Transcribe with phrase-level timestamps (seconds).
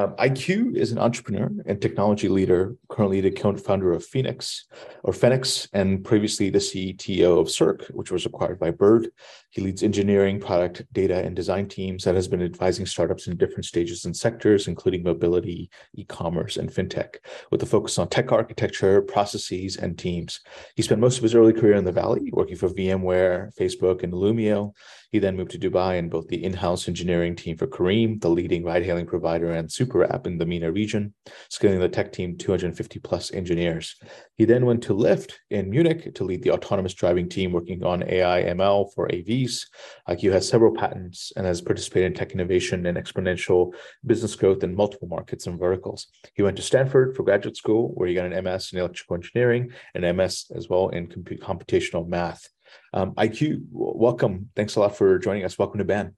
[0.00, 4.64] Um, IQ is an entrepreneur and technology leader, currently the co-founder of Fenix
[5.04, 9.08] or Phoenix, and previously the CTO of Circ, which was acquired by Bird.
[9.50, 13.66] He leads engineering, product, data, and design teams that has been advising startups in different
[13.66, 17.16] stages and sectors, including mobility, e-commerce, and fintech,
[17.50, 20.40] with a focus on tech architecture, processes, and teams.
[20.76, 24.12] He spent most of his early career in the Valley, working for VMware, Facebook, and
[24.12, 24.72] Illumio.
[25.10, 28.64] He then moved to Dubai and built the in-house engineering team for Careem, the leading
[28.64, 31.14] ride-hailing provider and super app in the MENA region,
[31.48, 33.96] scaling the tech team 250 plus engineers.
[34.36, 38.02] He then went to Lyft in Munich to lead the autonomous driving team working on
[38.02, 39.66] AI ML for AVs.
[40.08, 43.72] IQ has several patents and has participated in tech innovation and exponential
[44.06, 46.06] business growth in multiple markets and verticals.
[46.34, 49.72] He went to Stanford for graduate school, where he got an MS in electrical engineering
[49.94, 52.48] and MS as well in computational math.
[52.92, 54.50] Um, IQ, welcome.
[54.56, 55.58] Thanks a lot for joining us.
[55.58, 56.14] Welcome to BAN.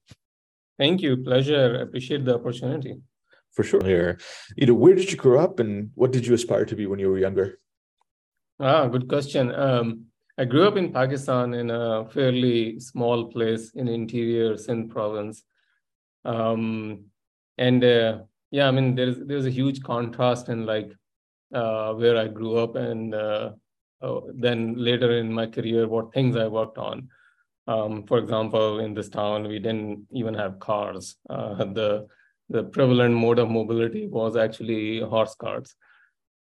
[0.78, 1.16] Thank you.
[1.16, 1.82] Pleasure.
[1.82, 2.96] Appreciate the opportunity.
[3.52, 3.84] For sure.
[3.84, 4.18] Here,
[4.56, 6.98] you know, where did you grow up, and what did you aspire to be when
[6.98, 7.58] you were younger?
[8.58, 9.54] Ah, good question.
[9.54, 10.06] Um,
[10.38, 15.42] I grew up in Pakistan in a fairly small place in interior Sindh province,
[16.24, 17.04] um,
[17.58, 18.18] and uh,
[18.50, 20.90] yeah, I mean, there's there's a huge contrast in like
[21.52, 23.50] uh, where I grew up and uh,
[24.00, 27.08] uh, then later in my career, what things I worked on.
[27.68, 31.16] Um, for example, in this town, we didn't even have cars.
[31.30, 32.08] Uh, the
[32.48, 35.74] the prevalent mode of mobility was actually horse carts,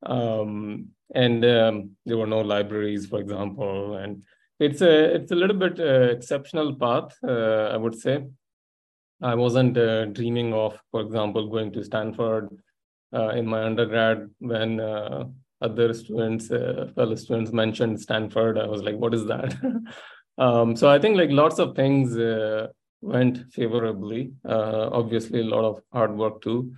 [0.04, 3.96] um, and um, there were no libraries, for example.
[3.96, 4.22] And
[4.58, 8.24] it's a it's a little bit uh, exceptional path, uh, I would say.
[9.22, 12.50] I wasn't uh, dreaming of, for example, going to Stanford
[13.14, 14.78] uh, in my undergrad when
[15.60, 18.58] other students, uh, fellow students mentioned Stanford.
[18.58, 19.54] I was like, what is that?
[20.38, 22.68] um, so I think like lots of things uh,
[23.00, 24.33] went favorably.
[24.44, 26.75] Uh, obviously, a lot of hard work too,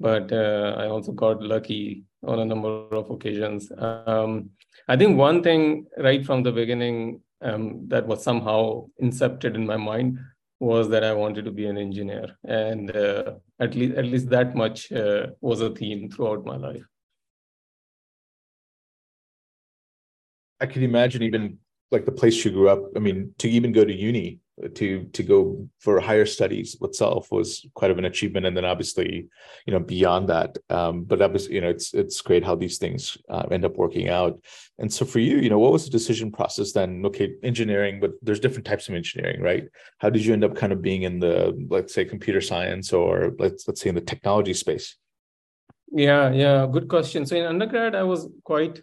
[0.00, 3.70] but uh, I also got lucky on a number of occasions.
[3.76, 4.50] Um,
[4.88, 9.76] I think one thing right from the beginning um, that was somehow incepted in my
[9.76, 10.18] mind
[10.60, 14.56] was that I wanted to be an engineer, and uh, at least at least that
[14.56, 16.84] much uh, was a theme throughout my life.
[20.60, 21.58] I could imagine even
[21.92, 22.82] like the place you grew up.
[22.96, 24.40] I mean, to even go to uni,
[24.74, 28.46] to to go for higher studies itself was quite of an achievement.
[28.46, 29.28] And then obviously,
[29.66, 33.16] you know, beyond that, um, but obviously, you know, it's it's great how these things
[33.28, 34.40] uh, end up working out.
[34.78, 37.04] And so for you, you know, what was the decision process then?
[37.06, 39.64] Okay, engineering, but there's different types of engineering, right?
[39.98, 43.32] How did you end up kind of being in the let's say computer science or
[43.38, 44.96] let's let's say in the technology space?
[45.90, 47.24] Yeah, yeah, good question.
[47.24, 48.82] So in undergrad, I was quite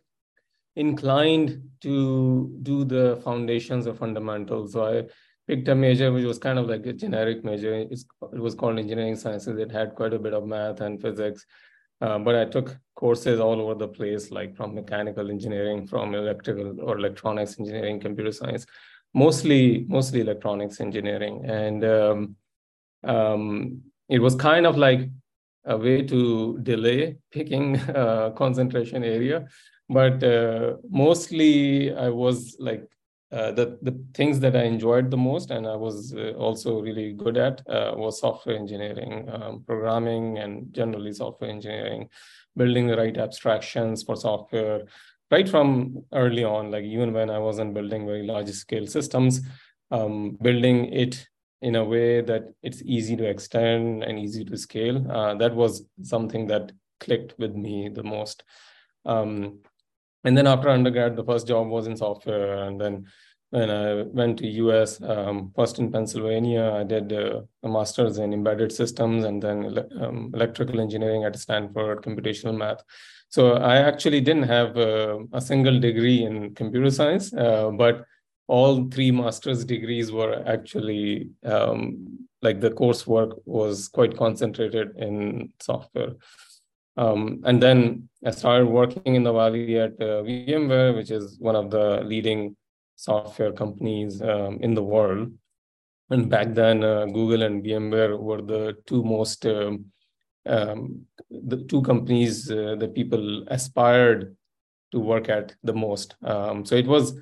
[0.75, 4.73] inclined to do the foundations or fundamentals.
[4.73, 5.03] So I
[5.47, 7.73] picked a major which was kind of like a generic major.
[7.73, 9.57] It's, it was called engineering sciences.
[9.57, 11.45] It had quite a bit of math and physics.
[12.01, 16.81] Uh, but I took courses all over the place, like from mechanical engineering, from electrical
[16.81, 18.65] or electronics engineering, computer science,
[19.13, 22.35] mostly mostly electronics engineering, and um,
[23.05, 25.09] um, it was kind of like
[25.63, 29.47] a way to delay picking uh, concentration area
[29.89, 32.89] but uh, mostly I was like
[33.31, 37.13] uh, the the things that I enjoyed the most, and I was uh, also really
[37.13, 42.09] good at uh, was software engineering, um, programming, and generally software engineering,
[42.55, 44.83] building the right abstractions for software.
[45.31, 49.41] Right from early on, like even when I wasn't building very large scale systems,
[49.89, 51.27] um, building it
[51.63, 55.09] in a way that it's easy to extend and easy to scale.
[55.09, 58.43] Uh, that was something that clicked with me the most.
[59.03, 59.61] Um,
[60.25, 62.63] and then after undergrad, the first job was in software.
[62.63, 63.05] And then
[63.51, 68.33] when I went to US, um, first in Pennsylvania, I did uh, a master's in
[68.33, 72.83] embedded systems and then um, electrical engineering at Stanford, computational math.
[73.29, 78.05] So I actually didn't have uh, a single degree in computer science, uh, but
[78.47, 86.13] all three master's degrees were actually um, like the coursework was quite concentrated in software.
[86.97, 91.55] Um, and then I started working in the Valley at uh, VMware, which is one
[91.55, 92.55] of the leading
[92.95, 95.33] software companies um, in the world.
[96.09, 99.85] And back then, uh, Google and VMware were the two most um,
[100.47, 101.01] um
[101.31, 104.37] the two companies uh, that people aspired
[104.91, 106.15] to work at the most.
[106.23, 107.19] Um, so it was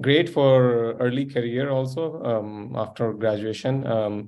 [0.00, 3.82] great for early career also um, after graduation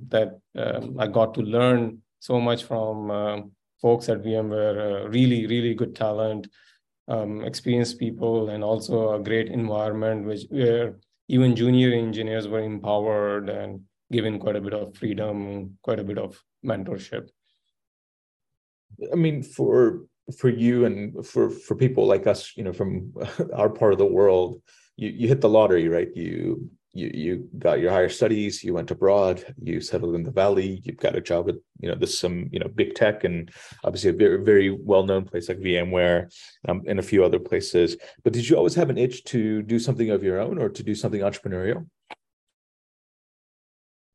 [0.08, 3.50] that I got to learn so much from
[3.80, 6.48] folks at VMware, uh, really, really good talent,
[7.08, 10.96] um, experienced people, and also a great environment which where
[11.28, 13.80] even junior engineers were empowered and
[14.10, 17.28] given quite a bit of freedom, quite a bit of mentorship.
[19.12, 20.04] I mean, for
[20.38, 23.12] for you and for for people like us, you know, from
[23.54, 24.60] our part of the world,
[24.96, 26.08] you you hit the lottery, right?
[26.14, 30.80] You you you got your higher studies, you went abroad, you settled in the valley,
[30.84, 33.50] you've got a job at you know this some you know big tech and
[33.84, 36.32] obviously a very very well known place like VMware
[36.68, 37.96] um, and a few other places.
[38.24, 40.82] But did you always have an itch to do something of your own or to
[40.82, 41.86] do something entrepreneurial?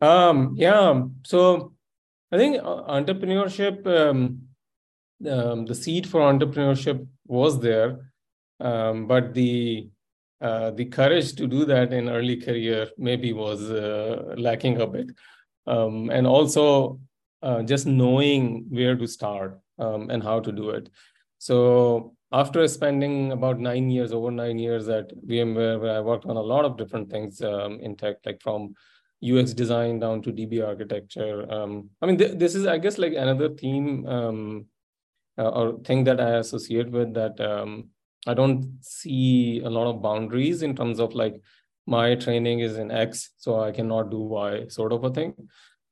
[0.01, 1.73] Um, yeah, so
[2.31, 4.41] I think uh, entrepreneurship, um,
[5.29, 8.11] um, the seed for entrepreneurship was there,
[8.59, 9.89] um, but the
[10.41, 15.11] uh, the courage to do that in early career maybe was uh, lacking a bit,
[15.67, 16.99] um, and also
[17.41, 20.89] uh, just knowing where to start um, and how to do it.
[21.37, 26.37] So after spending about nine years, over nine years at VMware, where I worked on
[26.37, 28.75] a lot of different things um, in tech, like from
[29.23, 31.51] UX design down to DB architecture.
[31.51, 34.65] Um, I mean, th- this is, I guess, like another theme um,
[35.37, 37.89] uh, or thing that I associate with that um,
[38.27, 41.41] I don't see a lot of boundaries in terms of like
[41.87, 45.33] my training is in X, so I cannot do Y sort of a thing.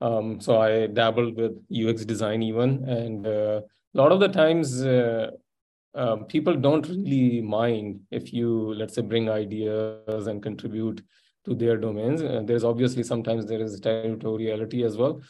[0.01, 3.61] Um, so I dabbled with UX design even, and uh,
[3.95, 5.31] a lot of the times uh,
[5.95, 11.01] um, people don't really mind if you, let's say, bring ideas and contribute
[11.45, 12.21] to their domains.
[12.21, 15.21] Uh, there's obviously sometimes there is territoriality as well,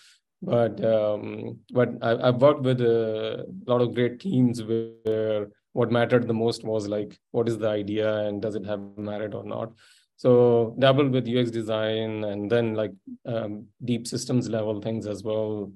[0.41, 6.27] but um, but I, have worked with a lot of great teams where what mattered
[6.27, 9.71] the most was like what is the idea and does it have merit or not.
[10.17, 12.91] So dabbled with UX design and then like
[13.25, 15.71] um, deep systems level things as well,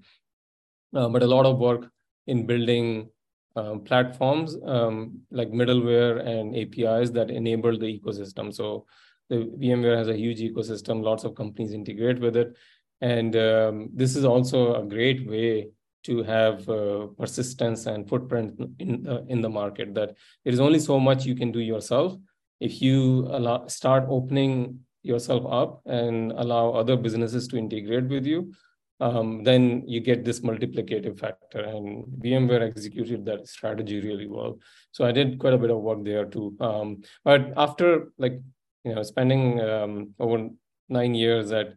[0.94, 1.90] uh, but a lot of work
[2.28, 3.10] in building
[3.56, 8.54] um, platforms um, like middleware and APIs that enable the ecosystem.
[8.54, 8.86] So
[9.30, 12.56] the VMware has a huge ecosystem, lots of companies integrate with it.
[13.02, 15.70] And um, this is also a great way
[16.04, 20.80] to have uh, persistence and footprint in, uh, in the market that there is only
[20.80, 22.16] so much you can do yourself.
[22.60, 28.54] If you allow, start opening yourself up and allow other businesses to integrate with you,
[29.00, 31.60] um, then you get this multiplicative factor.
[31.60, 34.60] And VMware executed that strategy really well.
[34.92, 36.56] So I did quite a bit of work there too.
[36.60, 38.40] Um, but after like
[38.84, 40.50] you know, spending um, over
[40.90, 41.76] nine years at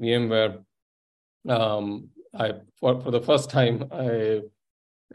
[0.00, 0.62] VMware,
[1.48, 4.40] um, I for, for the first time I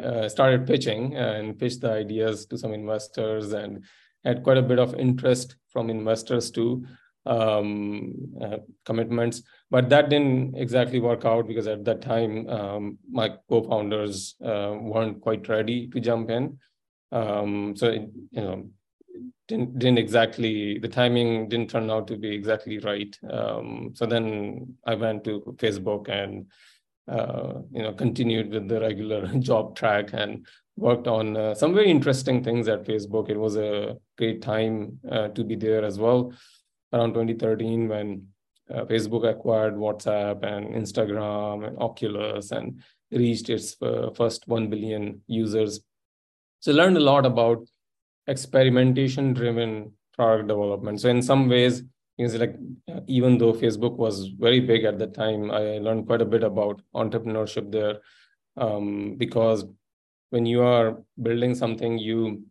[0.02, 3.84] uh, started pitching and pitched the ideas to some investors and
[4.26, 6.86] had quite a bit of interest from investors too
[7.26, 13.34] um, uh, commitments but that didn't exactly work out because at that time um, my
[13.50, 16.58] co-founders uh, weren't quite ready to jump in
[17.12, 18.66] um, so it, you know
[19.48, 23.18] didn't didn't exactly the timing didn't turn out to be exactly right.
[23.30, 26.48] Um, so then I went to Facebook and
[27.08, 30.46] uh, you know continued with the regular job track and
[30.76, 33.30] worked on uh, some very interesting things at Facebook.
[33.30, 36.34] It was a great time uh, to be there as well.
[36.92, 38.28] Around 2013, when
[38.74, 45.22] uh, Facebook acquired WhatsApp and Instagram and Oculus and reached its uh, first 1 billion
[45.28, 45.82] users.
[46.60, 47.68] So learned a lot about
[48.28, 51.02] experimentation driven product development.
[51.02, 51.84] So in some ways,
[52.18, 52.56] it's like
[53.08, 56.82] even though Facebook was very big at the time, I learned quite a bit about
[56.96, 58.00] entrepreneurship there
[58.56, 59.66] um, because
[60.30, 62.44] when you are building something, you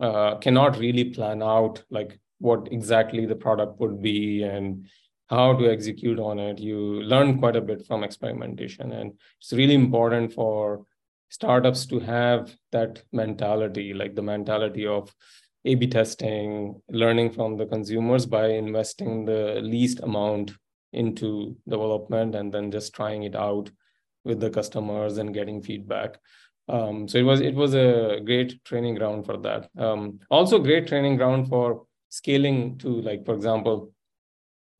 [0.00, 4.86] uh, cannot really plan out like what exactly the product would be and
[5.28, 6.58] how to execute on it.
[6.58, 10.86] You learn quite a bit from experimentation, and it's really important for
[11.28, 15.14] startups to have that mentality, like the mentality of
[15.64, 20.52] A/B testing, learning from the consumers by investing the least amount
[20.92, 23.70] into development and then just trying it out
[24.24, 26.18] with the customers and getting feedback.
[26.68, 29.68] Um, so it was it was a great training ground for that.
[29.78, 33.92] Um, also, great training ground for scaling to like, for example,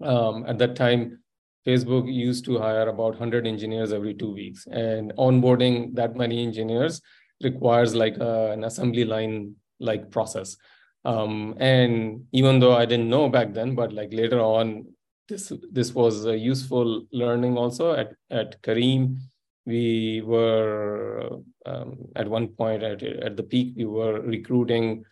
[0.02, 1.18] um, at that time
[1.66, 7.00] Facebook used to hire about 100 engineers every two weeks, and onboarding that many engineers
[7.42, 10.56] requires like a, an assembly line like process.
[11.04, 14.86] Um, and even though I didn't know back then, but like later on,
[15.28, 19.18] this this was a useful learning also at at Careem.
[19.66, 25.04] We were um, at one point at at the peak, we were recruiting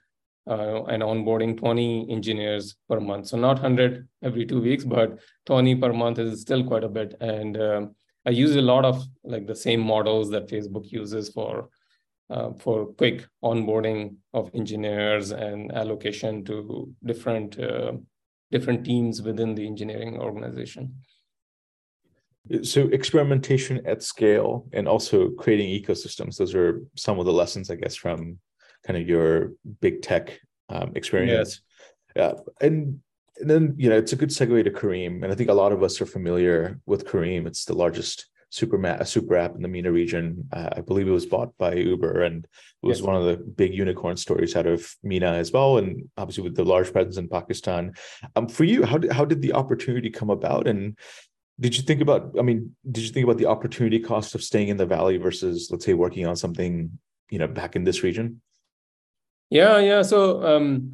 [0.47, 3.29] uh, and onboarding 20 engineers per month.
[3.29, 7.15] So not 100 every two weeks, but 20 per month is still quite a bit.
[7.21, 7.95] And um,
[8.27, 11.69] I use a lot of like the same models that Facebook uses for
[12.31, 17.93] uh, for quick onboarding of engineers and allocation to different uh,
[18.51, 20.95] different teams within the engineering organization.
[22.63, 26.37] So experimentation at scale and also creating ecosystems.
[26.37, 28.39] Those are some of the lessons, I guess, from
[28.85, 30.39] kind of your big tech
[30.69, 31.61] um, experience.
[32.15, 32.37] Yes.
[32.37, 33.01] Yeah, and,
[33.39, 35.73] and then you know it's a good segue to Careem, and I think a lot
[35.73, 37.47] of us are familiar with Careem.
[37.47, 40.47] It's the largest super ma- super app in the MENA region.
[40.53, 43.07] Uh, I believe it was bought by Uber, and it was yes.
[43.07, 46.65] one of the big unicorn stories out of MENA as well, and obviously with the
[46.65, 47.95] large presence in Pakistan.
[48.37, 50.99] Um, for you, how did how did the opportunity come about, and
[51.61, 54.69] did you think about i mean did you think about the opportunity cost of staying
[54.69, 56.99] in the valley versus let's say working on something
[57.31, 58.41] you know back in this region
[59.51, 60.91] yeah yeah so um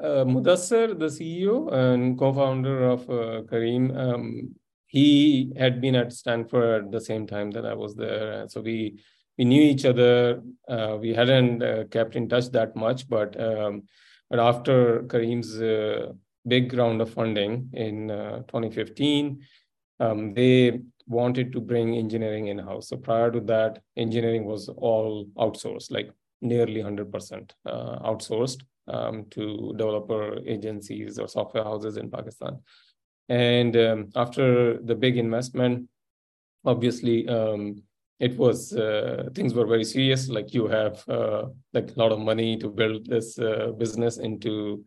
[0.00, 4.54] uh, Mudassir, the CEO and co-founder of uh, Careem, um,
[4.92, 8.46] he had been at Stanford at the same time that I was there.
[8.48, 9.02] So we
[9.38, 10.42] we knew each other.
[10.68, 13.84] Uh, we hadn't uh, kept in touch that much, but um,
[14.28, 16.12] but after Careem's uh,
[16.46, 19.40] big round of funding in uh, 2015,
[19.98, 22.90] um, they wanted to bring engineering in house.
[22.90, 26.10] So prior to that, engineering was all outsourced, like
[26.42, 32.58] nearly 100% uh, outsourced um, to developer agencies or software houses in Pakistan.
[33.28, 35.88] And um, after the big investment,
[36.64, 37.82] obviously, um,
[38.20, 40.28] it was uh, things were very serious.
[40.28, 44.84] Like you have uh, like a lot of money to build this uh, business into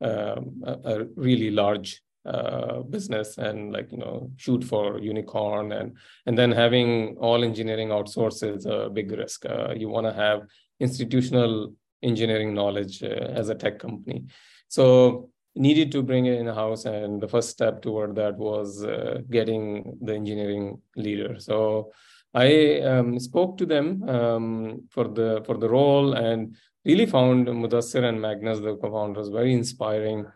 [0.00, 5.96] um, a, a, really large uh, business and like you know shoot for unicorn and
[6.26, 10.42] and then having all engineering outsourced is a big risk uh, you want to have
[10.80, 14.24] institutional engineering knowledge uh, as a tech company
[14.68, 19.18] so needed to bring it in house and the first step toward that was uh,
[19.30, 21.90] getting the engineering leader so
[22.34, 28.04] i um, spoke to them um, for the for the role and really found mudassir
[28.04, 30.26] and magnus the co-founders very inspiring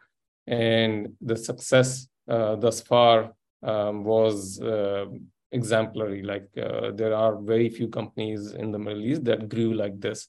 [0.47, 5.07] and the success uh, thus far um, was uh,
[5.53, 6.23] exemplary.
[6.23, 10.29] Like uh, there are very few companies in the Middle East that grew like this.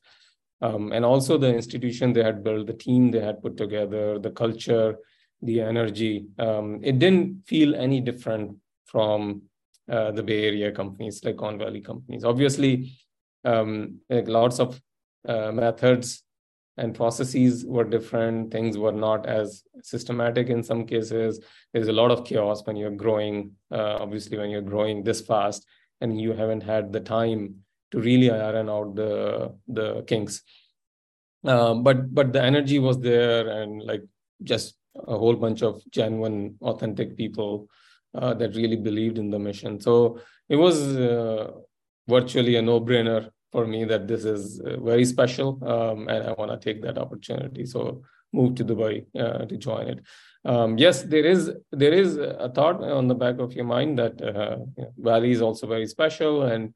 [0.61, 4.29] Um, and also the institution they had built, the team they had put together, the
[4.31, 4.95] culture,
[5.41, 6.27] the energy.
[6.37, 9.43] Um, it didn't feel any different from
[9.89, 12.23] uh, the Bay Area companies, Silicon Valley companies.
[12.23, 12.93] Obviously,
[13.43, 14.79] um, like lots of
[15.27, 16.23] uh, methods
[16.77, 22.11] and processes were different things were not as systematic in some cases there's a lot
[22.11, 25.65] of chaos when you're growing uh, obviously when you're growing this fast
[25.99, 27.55] and you haven't had the time
[27.91, 30.41] to really iron out the the kinks
[31.45, 34.03] um, but but the energy was there and like
[34.43, 34.75] just
[35.07, 37.67] a whole bunch of genuine authentic people
[38.15, 40.19] uh, that really believed in the mission so
[40.50, 41.51] it was uh,
[42.07, 46.51] virtually a no-brainer for me that this is uh, very special um, and I want
[46.51, 47.65] to take that opportunity.
[47.65, 48.01] So
[48.33, 50.00] move to Dubai uh, to join it.
[50.43, 54.15] Um, yes, there is there is a thought on the back of your mind that
[54.21, 54.57] uh,
[54.98, 56.74] Valley is also very special and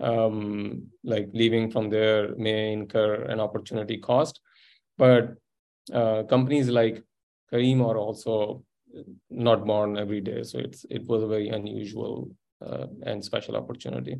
[0.00, 4.40] um, like leaving from there may incur an opportunity cost.
[4.98, 5.34] But
[5.92, 7.02] uh, companies like
[7.52, 8.64] Careem are also
[9.30, 10.42] not born every day.
[10.42, 12.30] So it's it was a very unusual
[12.64, 14.18] uh, and special opportunity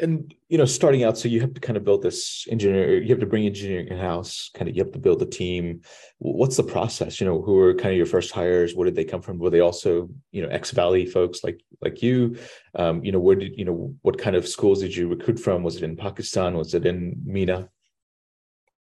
[0.00, 3.08] and you know starting out so you have to kind of build this engineer you
[3.08, 5.82] have to bring engineering in house kind of you have to build a team.
[6.18, 7.20] What's the process?
[7.20, 8.74] You know who are kind of your first hires?
[8.74, 9.38] Where did they come from?
[9.38, 12.36] Were they also you know ex valley folks like like you?
[12.74, 15.62] Um, you know where did you know what kind of schools did you recruit from?
[15.62, 16.56] Was it in pakistan?
[16.56, 17.68] Was it in MENA?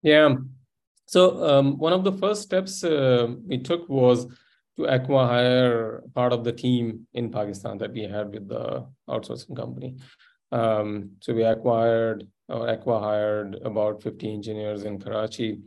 [0.03, 0.37] Yeah.
[1.07, 4.27] So um, one of the first steps uh, we took was
[4.77, 9.97] to acquire part of the team in pakistan that we had with the outsourcing company
[10.53, 15.61] um, so we acquired or acquired about 50 engineers in Karachi.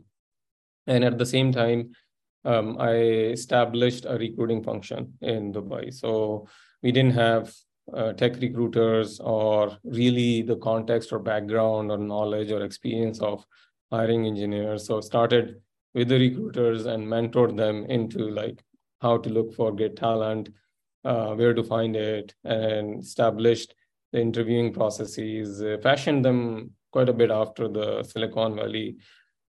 [0.86, 1.92] And at the same time,
[2.44, 5.92] um, I established a recruiting function in Dubai.
[5.92, 6.46] So
[6.82, 7.54] we didn't have
[7.92, 13.44] uh, tech recruiters or really the context or background or knowledge or experience of
[13.90, 14.86] hiring engineers.
[14.86, 15.60] So started
[15.94, 18.62] with the recruiters and mentored them into like
[19.00, 20.48] how to look for great talent,
[21.04, 23.74] uh, where to find it, and established
[24.14, 28.96] the interviewing processes, uh, fashioned them quite a bit after the Silicon Valley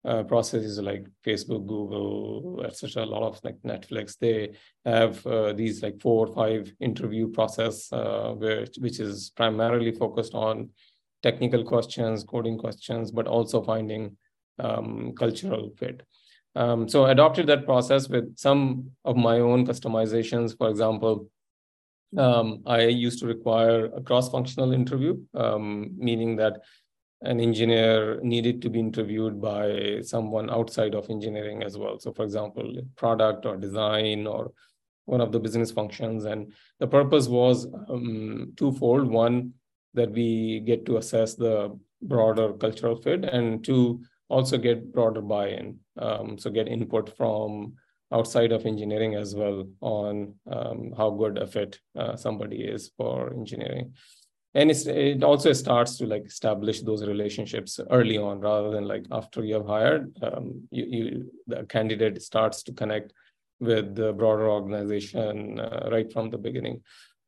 [0.07, 3.05] uh, processes like Facebook, Google, etc.
[3.05, 4.53] A lot of like Netflix, they
[4.87, 10.35] have uh, these like four or five interview process, uh, which which is primarily focused
[10.35, 10.71] on
[11.23, 14.17] technical questions, coding questions, but also finding
[14.59, 16.03] um, cultural fit.
[16.55, 20.57] Um, so adopted that process with some of my own customizations.
[20.57, 21.29] For example,
[22.17, 26.63] um, I used to require a cross-functional interview, um, meaning that
[27.23, 31.99] an engineer needed to be interviewed by someone outside of engineering as well.
[31.99, 34.53] So, for example, product or design or
[35.07, 36.25] one of the business functions.
[36.25, 39.09] And the purpose was um, twofold.
[39.09, 39.55] One,
[39.95, 45.79] that we get to assess the broader cultural fit, and two, also get broader buy-in.
[45.99, 47.75] Um, so get input from
[48.13, 53.33] outside of engineering as well on um, how good a fit uh, somebody is for
[53.33, 53.95] engineering.
[54.55, 59.45] And it also starts to like establish those relationships early on rather than like after
[59.45, 63.13] you have hired um, you, you the candidate starts to connect
[63.61, 66.81] with the broader organization uh, right from the beginning.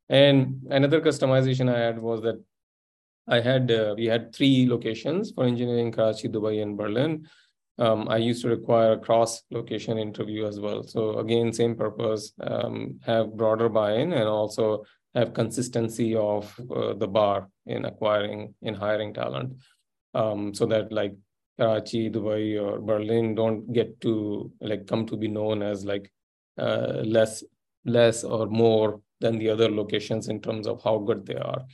[0.09, 2.43] And another customization i had was that
[3.29, 7.29] i had uh, we had three locations for engineering karachi dubai and berlin
[7.79, 10.83] um, I used to require a cross location interview as well.
[10.83, 17.07] So again, same purpose, um, have broader buy-in and also have consistency of uh, the
[17.07, 19.53] bar in acquiring in hiring talent
[20.15, 21.15] um, so that like
[21.59, 26.11] karachi dubai or berlin don't get to like come to be known as like
[26.59, 27.43] uh, less
[27.85, 31.65] less or more than the other locations in terms of how good they are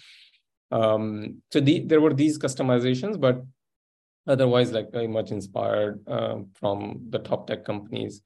[0.70, 3.42] um, so the, there were these customizations but
[4.26, 8.22] otherwise like very much inspired uh, from the top tech companies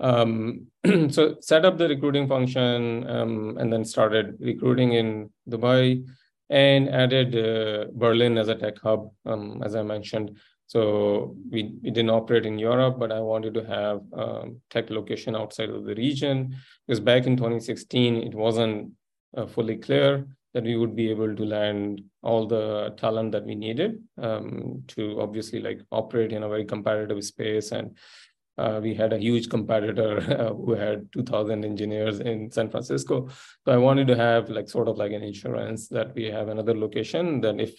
[0.00, 0.66] um,
[1.10, 6.04] so set up the recruiting function um, and then started recruiting in Dubai
[6.50, 10.36] and added uh, Berlin as a tech hub, um, as I mentioned.
[10.68, 15.36] So we, we didn't operate in Europe, but I wanted to have um, tech location
[15.36, 18.92] outside of the region because back in 2016, it wasn't
[19.36, 20.26] uh, fully clear
[20.56, 25.20] that we would be able to land all the talent that we needed um, to
[25.20, 27.72] obviously like operate in a very competitive space.
[27.72, 27.94] And
[28.56, 33.28] uh, we had a huge competitor uh, who had 2000 engineers in san francisco.
[33.66, 36.74] So i wanted to have like sort of like an insurance that we have another
[36.74, 37.42] location.
[37.42, 37.78] That if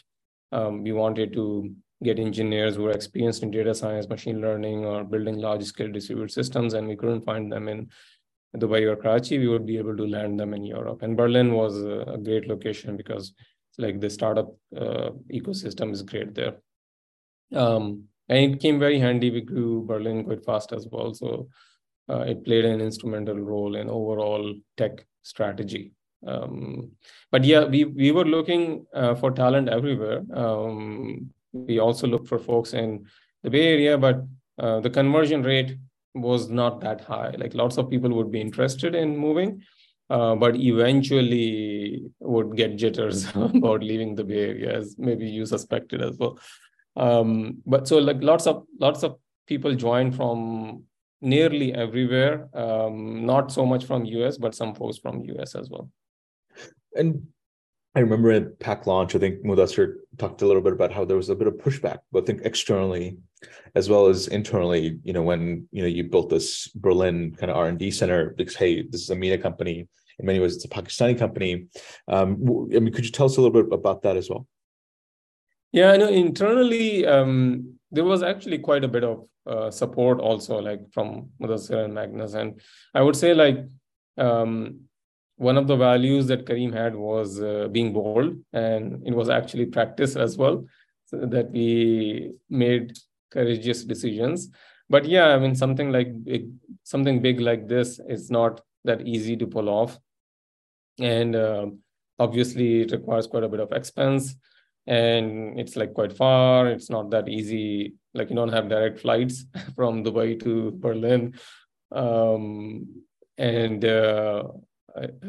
[0.52, 5.04] um, we wanted to get engineers who are experienced in data science machine learning or
[5.04, 7.90] building large scale distributed systems and we couldn't find them in
[8.56, 11.78] dubai or karachi we would be able to land them in europe and berlin was
[11.84, 13.34] a, great location because
[13.78, 16.56] like the startup uh, ecosystem is great there
[17.54, 19.32] um, and it came very handy.
[19.32, 21.48] We grew Berlin quite fast as well, so
[22.10, 25.92] uh, it played an instrumental role in overall tech strategy.
[26.26, 26.92] Um,
[27.32, 30.24] but yeah, we we were looking uh, for talent everywhere.
[30.34, 33.06] Um, we also looked for folks in
[33.44, 34.24] the Bay Area, but
[34.60, 35.78] uh, the conversion rate
[36.14, 37.34] was not that high.
[37.38, 39.62] Like lots of people would be interested in moving,
[40.10, 46.02] uh, but eventually would get jitters about leaving the Bay Area, as maybe you suspected
[46.02, 46.40] as well.
[46.96, 49.18] Um, but so like lots of lots of
[49.48, 50.84] people joined from
[51.22, 52.50] nearly everywhere.
[52.54, 55.90] Um, not so much from US, but some folks from US as well.
[56.96, 57.28] And
[57.98, 61.18] I remember at Pack launch, I think Mudassir talked a little bit about how there
[61.18, 63.18] was a bit of pushback, but I think externally
[63.74, 67.58] as well as internally, you know, when you know you built this Berlin kind of
[67.58, 69.88] R and D center, because hey, this is a MENA company.
[70.20, 71.70] In many ways, it's a Pakistani company.
[72.08, 74.46] Um, I mean, could you tell us a little bit about that as well?
[75.72, 80.60] Yeah, I know internally um, there was actually quite a bit of uh, support also,
[80.60, 82.36] like from Mudassir and Magnus.
[82.36, 82.62] And
[82.94, 83.58] I would say like
[84.18, 84.87] um,
[85.38, 89.68] one of the values that Careem had was uh, being bold, and it was actually
[89.68, 90.66] practice as well,
[91.06, 92.98] so that we made
[93.32, 94.50] courageous decisions.
[94.90, 96.12] But yeah, I mean something like
[96.84, 100.00] something big like this is not that easy to pull off,
[101.00, 101.68] and uh,
[102.20, 104.36] obviously it requires quite a bit of expense
[104.88, 106.68] and it's like quite far.
[106.68, 107.96] It's not that easy.
[108.14, 109.46] Like you don't have direct flights
[109.76, 111.36] from dubai to berlin.
[111.92, 113.04] Um,
[113.38, 114.44] and uh,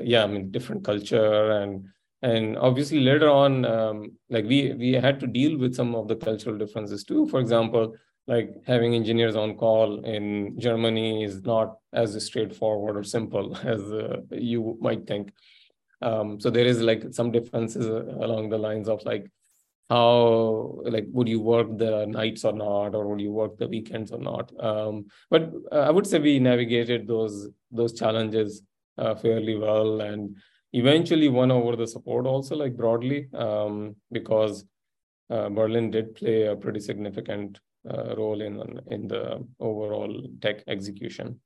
[0.00, 1.88] yeah i mean different culture and
[2.22, 6.16] and obviously later on um, like we we had to deal with some of the
[6.16, 7.28] cultural differences too.
[7.28, 7.94] For example
[8.26, 14.20] like having engineers on call in germany is not as straightforward or simple as uh,
[14.32, 15.32] you might think.
[16.02, 19.30] Um, so there is like some differences along the lines of like
[19.90, 24.12] how like would you work the nights or not or would you work the weekends
[24.12, 24.52] or not?
[24.60, 28.62] Um, but uh, i would say we navigated those those challenges
[28.98, 30.36] uh, fairly well and
[30.72, 34.64] eventually won over the support also like broadly um, because
[35.30, 41.40] uh, berlin did play a pretty significant uh, role in in the overall tech execution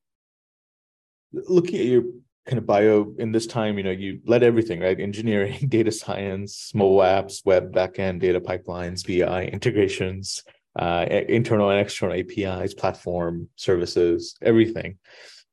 [1.33, 2.05] looking at your
[2.47, 4.99] kind of bio in this time, you know, you led everything, right?
[4.99, 10.43] Engineering, data science, mobile apps, web backend, data pipelines, BI integrations,
[10.79, 14.99] uh, internal and external APIs, platform services, everything.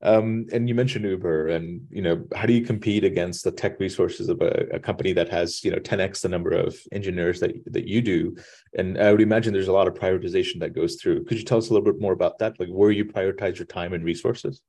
[0.02, 3.80] Um, and you mentioned Uber, and you know, how do you compete against the tech
[3.82, 7.52] resources of a, a, company that has you know 10x the number of engineers that
[7.66, 8.36] that you do?
[8.78, 11.26] And I would imagine there's a lot of prioritization that goes through.
[11.26, 12.60] Could you tell us a little bit more about that?
[12.60, 14.62] Like where you prioritize your time and resources?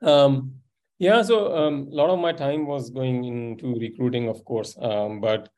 [0.00, 0.54] Um,
[0.98, 4.76] Yeah, so um, a lot of my time was going into recruiting, of course.
[4.80, 5.50] Um, but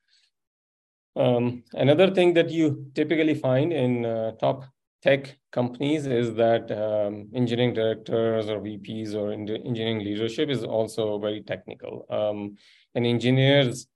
[1.14, 4.64] um, another thing that you typically find in uh, top
[5.06, 11.42] tech companies is that um, engineering directors or VPs or engineering leadership is also very
[11.42, 12.04] technical.
[12.10, 12.56] Um,
[12.96, 13.86] and engineers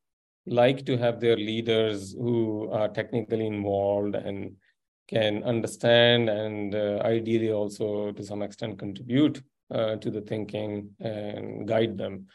[0.46, 4.56] like to have their leaders who are technically involved and
[5.08, 9.42] can understand and uh, ideally also to some extent contribute
[9.74, 12.26] uh, to the thinking and guide them.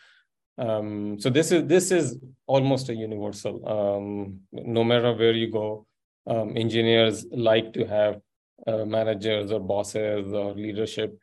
[0.58, 3.56] Um, so this is this is almost a universal.
[3.76, 5.86] Um, no matter where you go,
[6.28, 8.22] um, engineers like to have
[8.68, 11.18] uh, managers or bosses or leadership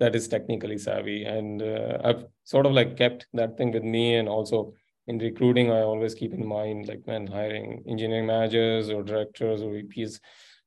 [0.00, 4.16] that is technically savvy, and uh, I've sort of like kept that thing with me.
[4.16, 4.74] And also
[5.06, 9.70] in recruiting, I always keep in mind like when hiring engineering managers or directors or
[9.70, 10.18] VPs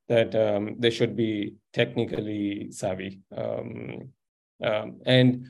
[0.07, 3.19] that um, they should be technically savvy.
[3.35, 4.09] Um,
[4.63, 5.47] um, and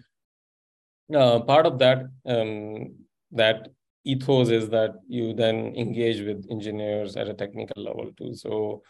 [1.13, 2.95] uh, part of that um,
[3.31, 3.69] that
[4.03, 8.33] ethos is that you then engage with engineers at a technical level too.
[8.33, 8.81] So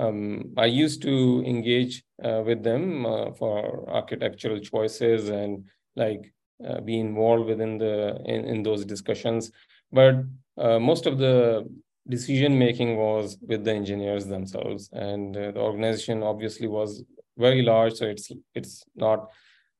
[0.00, 6.32] um, I used to engage uh, with them uh, for architectural choices and like
[6.66, 9.52] uh, be involved within the in, in those discussions.
[9.92, 10.24] But
[10.56, 11.68] uh, most of the
[12.08, 17.02] decision making was with the engineers themselves, and uh, the organization obviously was
[17.36, 19.30] very large, so it's it's not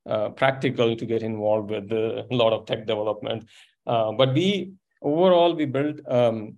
[0.08, 3.46] uh, practical to get involved with a lot of tech development.
[3.86, 6.56] But we overall we built um,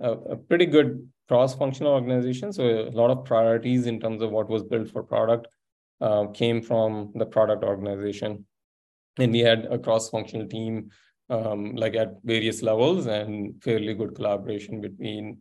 [0.00, 2.52] a, a, pretty good cross-functional organization.
[2.52, 5.46] So a lot of priorities in terms of what was built for product
[6.00, 8.46] uh, came from the product organization,
[9.18, 10.90] and we had a cross-functional team
[11.30, 15.38] um, like at various levels and fairly good collaboration between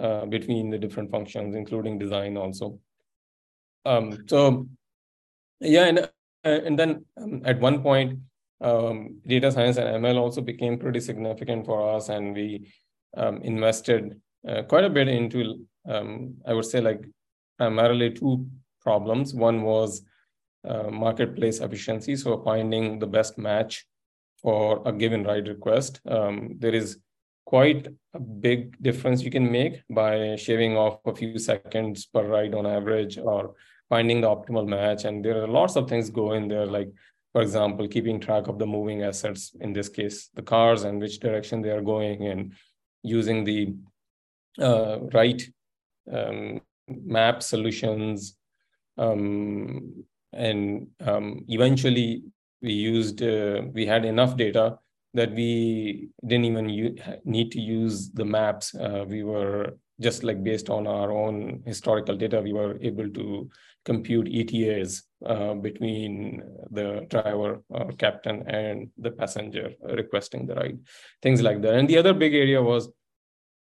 [0.00, 2.78] uh, between the different functions, including design also.
[3.84, 4.68] Um, so
[5.60, 6.08] yeah, and uh,
[6.44, 8.20] and then um, at one point,
[8.60, 12.70] um, data science and ML also became pretty significant for us, and we
[13.16, 17.04] um, invested uh, quite a bit into, um, I would say, like
[17.58, 18.46] primarily two
[18.80, 19.34] problems.
[19.34, 20.02] One was
[20.66, 23.86] uh, marketplace efficiency, so finding the best match
[24.42, 26.00] for a given ride request.
[26.06, 26.98] Um, there is
[27.46, 32.54] quite a big difference you can make by shaving off a few seconds per ride
[32.54, 33.54] on average or
[33.88, 35.04] finding the optimal match.
[35.04, 36.90] And there are lots of things go in there, like,
[37.32, 41.20] for example, keeping track of the moving assets, in this case, the cars and which
[41.20, 42.52] direction they are going, and
[43.02, 43.74] using the
[44.60, 45.42] uh, right
[46.12, 48.36] um, map solutions.
[48.98, 52.22] Um, and um, eventually,
[52.62, 54.78] we used, uh, we had enough data
[55.14, 56.66] that we didn't even
[57.24, 58.74] need to use the maps.
[58.74, 63.48] Uh, we were just like based on our own historical data, we were able to
[63.84, 70.78] compute ETAs uh, between the driver or captain and the passenger requesting the ride,
[71.22, 71.74] things like that.
[71.74, 72.90] And the other big area was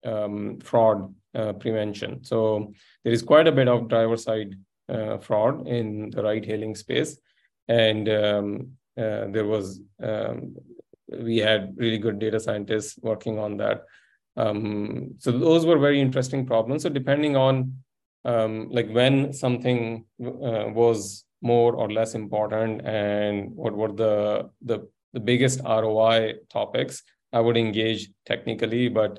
[0.04, 2.24] um, fraud uh, prevention.
[2.24, 2.72] So
[3.04, 4.54] there is quite a bit of driver side
[4.88, 7.18] uh, fraud in the ride hailing space.
[7.68, 10.56] And um, uh, there was, um,
[11.08, 13.84] we had really good data scientists working on that.
[14.36, 16.82] Um, so those were very interesting problems.
[16.82, 17.74] So depending on
[18.24, 24.88] um, like when something uh, was more or less important and what were the, the
[25.16, 29.18] the biggest ROI topics, I would engage technically, but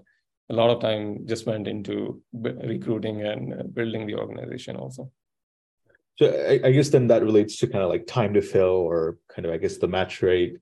[0.50, 5.12] a lot of time just went into recruiting and building the organization also.
[6.18, 9.18] So I, I, guess then that relates to kind of like time to fill or
[9.34, 10.58] kind of I guess the match rate,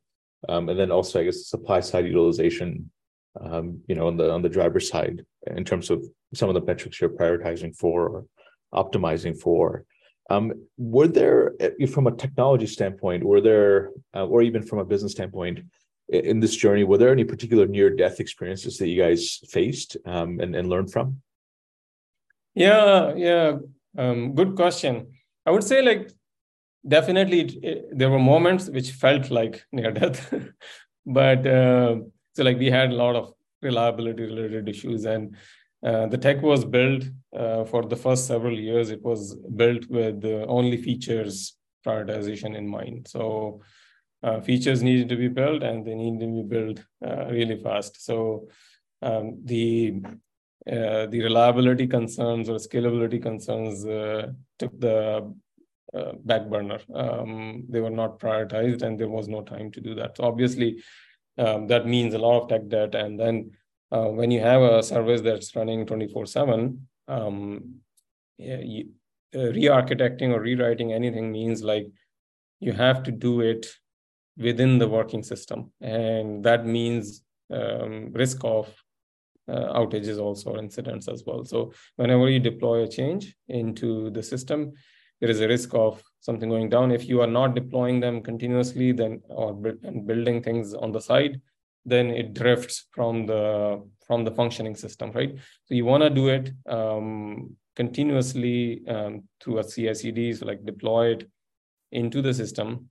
[0.50, 2.92] um, and then also I guess the supply side utilization,
[3.40, 6.62] um, you know, on the on the driver side in terms of some of the
[6.62, 8.26] metrics you're prioritizing for or
[8.74, 9.86] optimizing for.
[10.30, 14.86] Um, were there, eh, from a technology standpoint, were there, uh, or even from a
[14.86, 15.60] business standpoint,
[16.10, 20.56] in this journey, were there any particular near-death experiences that you guys faced um, and,
[20.56, 21.22] and learned from?
[22.54, 23.58] Yeah, yeah,
[23.98, 25.08] um, good question.
[25.46, 26.12] I would say like
[26.88, 30.34] definitely it, it, there were moments which felt like near death,
[31.06, 31.98] but uh,
[32.34, 35.36] so like we had a lot of reliability related issues and
[35.86, 37.04] uh, the tech was built
[37.38, 38.90] uh, for the first several years.
[38.90, 43.08] It was built with only features prioritization in mind.
[43.08, 43.62] So
[44.24, 48.04] uh, features needed to be built, and they needed to be built uh, really fast.
[48.06, 48.50] So
[49.02, 50.02] um, the
[50.68, 53.84] the reliability concerns or scalability concerns
[54.58, 55.32] took the
[56.24, 56.80] back burner.
[56.92, 60.18] Um, they were not prioritized, and there was no time to do that.
[60.18, 60.82] So obviously,
[61.38, 63.52] um, that means a lot of tech debt, and then
[63.92, 67.76] uh, when you have a service that's running 24 7 um,
[68.38, 68.90] you,
[69.36, 71.88] uh, re-architecting or rewriting anything means like
[72.60, 73.68] you have to do it
[74.38, 75.72] within the working system.
[75.82, 77.22] And that means
[77.52, 78.74] um, risk of
[79.48, 81.46] uh, outages also or incidents as well.
[81.46, 84.74] So whenever you deploy a change into the system,
[85.22, 86.92] there is a risk of something going down.
[86.92, 89.52] If you are not deploying them continuously, then or
[89.84, 91.42] and building things on the side,
[91.86, 95.36] then it drifts from the from the functioning system, right?
[95.66, 101.14] So you want to do it um, continuously um, through a CI/CD, so like deploy
[101.14, 101.30] it
[101.92, 102.90] into the system.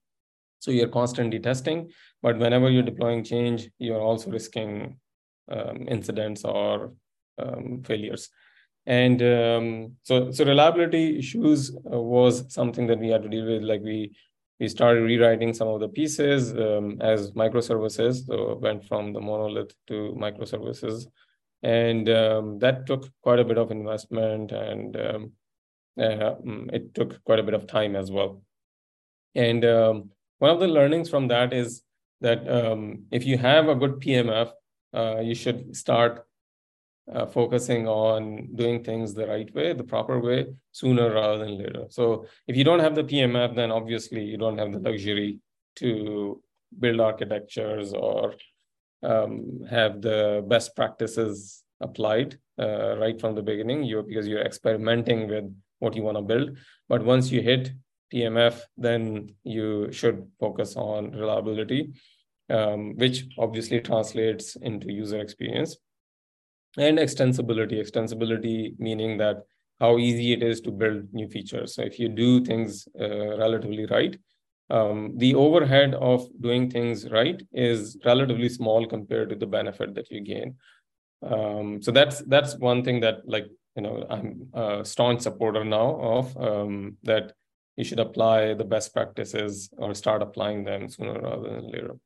[0.64, 1.90] So you're constantly testing,
[2.22, 4.96] but whenever you're deploying change, you're also risking
[5.52, 6.94] um, incidents or
[7.38, 8.30] um, failures.
[8.86, 13.62] And um, so, so reliability issues uh, was something that we had to deal with.
[13.62, 14.16] Like we
[14.58, 18.24] we started rewriting some of the pieces um, as microservices.
[18.26, 21.06] So went from the monolith to microservices,
[21.62, 25.32] and um, that took quite a bit of investment, and um,
[26.00, 28.42] uh, mm, it took quite a bit of time as well.
[29.34, 31.82] And um, one of the learnings from that is
[32.20, 34.50] that um, if you have a good PMF,
[34.94, 36.26] uh, you should start
[37.12, 41.84] uh, focusing on doing things the right way, the proper way, sooner rather than later.
[41.90, 45.40] So if you don't have the PMF, then obviously you don't have the luxury
[45.76, 46.42] to
[46.78, 48.34] build architectures or
[49.02, 53.84] um, have the best practices applied uh, right from the beginning.
[53.84, 56.56] You because you're experimenting with what you want to build.
[56.88, 57.72] But once you hit
[58.12, 61.92] PMF, then you should focus on reliability,
[62.50, 65.76] um, which obviously translates into user experience
[66.76, 67.80] and extensibility.
[67.80, 69.44] Extensibility meaning that
[69.80, 71.74] how easy it is to build new features.
[71.74, 74.16] So if you do things uh, relatively right,
[74.70, 80.10] um, the overhead of doing things right is relatively small compared to the benefit that
[80.10, 80.56] you gain.
[81.22, 85.98] Um, so that's that's one thing that like you know I'm a staunch supporter now
[86.00, 87.32] of um, that
[87.76, 91.96] you should apply the best practices or start applying them sooner rather than later.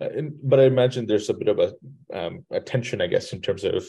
[0.00, 0.08] Uh,
[0.42, 1.72] but I imagine there's a bit of a,
[2.12, 3.84] um, a tension, I guess, in terms of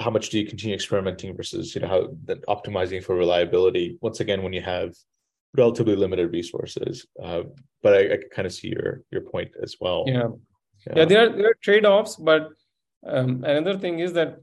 [0.00, 2.08] how much do you continue experimenting versus you know how
[2.48, 3.98] optimizing for reliability.
[4.00, 4.94] Once again, when you have
[5.56, 7.42] relatively limited resources, uh,
[7.82, 10.04] but I, I kind of see your your point as well.
[10.06, 10.28] Yeah,
[10.86, 12.48] yeah, yeah there are there are trade offs, but
[13.06, 14.38] um, another thing is that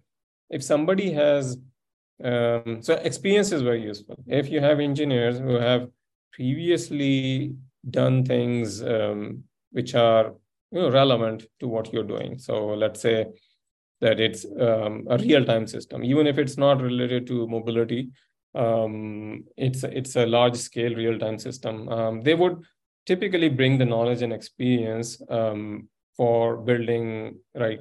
[0.49, 1.57] if somebody has
[2.23, 4.15] um, so experience is very useful.
[4.27, 5.89] If you have engineers who have
[6.31, 7.55] previously
[7.89, 10.33] done things um, which are
[10.71, 12.37] you know, relevant to what you're doing.
[12.37, 13.27] So let's say
[14.01, 18.09] that it's um, a real-time system, even if it's not related to mobility.
[18.53, 21.89] Um, it's it's a large-scale real-time system.
[21.89, 22.63] Um, they would
[23.05, 27.79] typically bring the knowledge and experience um, for building right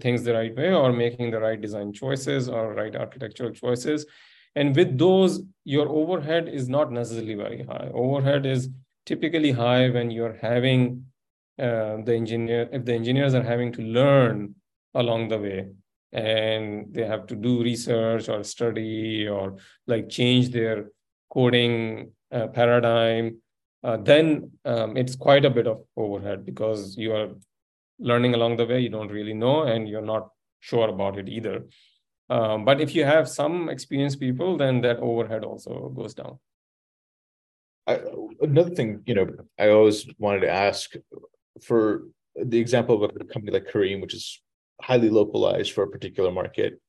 [0.00, 4.06] things the right way or making the right design choices or right architectural choices.
[4.54, 7.90] And with those, your overhead is not necessarily very high.
[7.92, 8.68] Overhead is
[9.04, 11.04] typically high when you're having
[11.58, 14.54] uh, the engineer if the engineers are having to learn
[14.94, 15.68] along the way
[16.12, 20.90] and they have to do research or study or like change their
[21.32, 23.40] coding uh, paradigm
[23.82, 27.28] uh, then um, it's quite a bit of overhead because you are
[27.98, 30.28] learning along the way you don't really know and you're not
[30.60, 31.64] sure about it either.
[32.28, 36.38] Um, but if you have some experienced people then that overhead also goes down.
[37.86, 38.00] I,
[38.40, 39.28] another thing you know
[39.60, 40.94] i always wanted to ask
[41.62, 44.42] for the example of a company like Careem, which is
[44.82, 46.80] highly localized for a particular market,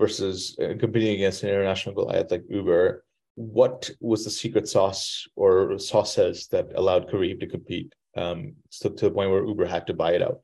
[0.00, 3.04] versus uh, competing against an international Goliath like Uber,
[3.36, 9.06] what was the secret sauce or sauces that allowed Careem to compete um, to, to
[9.06, 10.40] the point where Uber had to buy it out?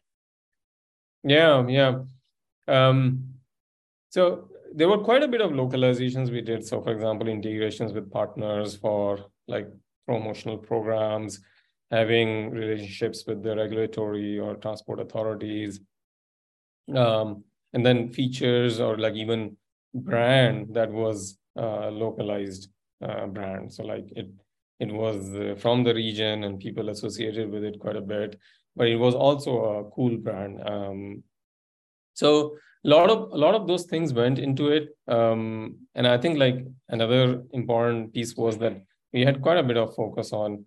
[1.25, 2.01] Yeah, yeah.
[2.69, 3.35] Um,
[4.09, 6.67] so there were quite a bit of localizations we did.
[6.67, 9.69] So, for example, integrations with partners for like
[10.07, 11.41] promotional programs,
[11.91, 15.81] having relationships with the regulatory or transport authorities,
[16.95, 19.57] um, and then features or like even
[19.95, 22.71] brand that was uh, localized
[23.03, 23.73] uh, brand.
[23.73, 24.31] So like it
[24.81, 28.39] it was uh, from the region and people associated with it quite a bit,
[28.77, 30.61] but it was also a cool brand.
[30.67, 31.23] Um,
[32.15, 36.19] so a lot of a lot of those things went into it, um, and I
[36.19, 38.83] think like another important piece was that
[39.13, 40.65] we had quite a bit of focus on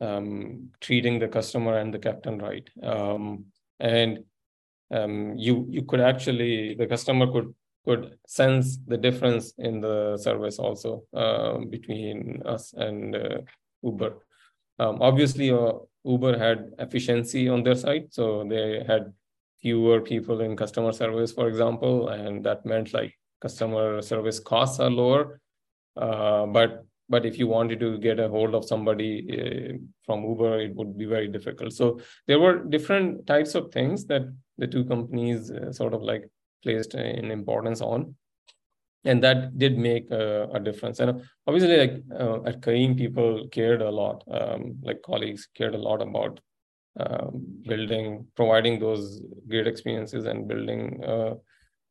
[0.00, 2.68] um, treating the customer and the captain right.
[2.82, 3.46] Um,
[3.80, 4.24] and
[4.90, 10.58] um, you you could actually the customer could could sense the difference in the service
[10.58, 13.38] also uh, between us and uh,
[13.82, 14.14] Uber.
[14.78, 15.72] Um, obviously, uh,
[16.06, 19.12] Uber had efficiency on their side, so they had
[19.60, 24.90] fewer people in customer service, for example, and that meant like customer service costs are
[24.90, 25.40] lower.
[25.96, 30.60] Uh, but but if you wanted to get a hold of somebody uh, from Uber,
[30.60, 31.72] it would be very difficult.
[31.72, 34.22] So there were different types of things that
[34.58, 36.28] the two companies uh, sort of like
[36.62, 38.16] placed in importance on.
[39.06, 41.00] And that did make a, a difference.
[41.00, 44.24] And obviously, like uh, at Careem, people cared a lot.
[44.30, 46.40] Um, like colleagues cared a lot about
[46.98, 51.34] um, building, providing those great experiences and building uh,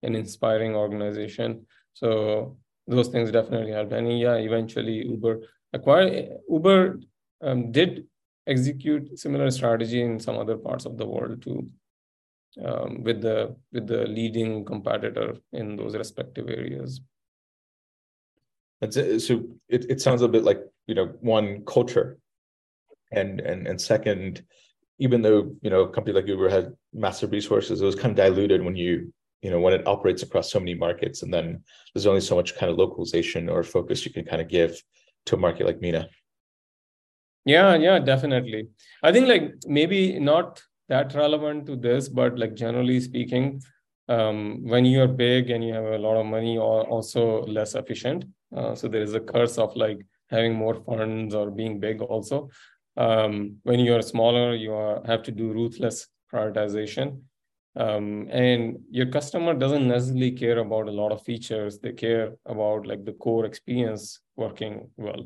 [0.04, 1.65] an inspiring organization.
[1.93, 5.41] So those things definitely helped And yeah, eventually Uber
[5.73, 6.99] acquired Uber
[7.41, 8.08] um, did
[8.47, 11.67] execute similar strategy in some other parts of the world too,
[12.63, 17.02] um, with the with the leading competitor in those respective areas.
[18.82, 19.20] That's it.
[19.22, 22.18] So it, it sounds a bit like you know one culture,
[23.12, 24.44] and and and second,
[25.00, 28.18] even though you know a company like Uber had massive resources, it was kind of
[28.18, 29.12] diluted when you
[29.46, 31.62] you know when it operates across so many markets and then
[31.94, 34.82] there's only so much kind of localization or focus you can kind of give
[35.28, 36.08] to a market like MENA
[37.46, 38.68] yeah yeah definitely
[39.04, 43.62] i think like maybe not that relevant to this but like generally speaking
[44.08, 48.26] um, when you're big and you have a lot of money you're also less efficient.
[48.56, 52.50] Uh, so there is a curse of like having more funds or being big also.
[52.98, 57.21] Um, when you're smaller you are, have to do ruthless prioritization.
[57.78, 61.78] Um, and your customer doesn't necessarily care about a lot of features.
[61.80, 65.26] They care about like the core experience working well.